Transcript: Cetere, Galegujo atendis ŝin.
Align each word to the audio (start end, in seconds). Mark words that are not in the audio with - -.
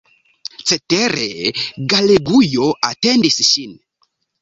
Cetere, 0.71 1.27
Galegujo 1.93 2.73
atendis 2.93 3.43
ŝin. 3.53 3.81